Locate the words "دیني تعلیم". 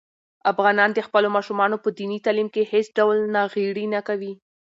1.97-2.47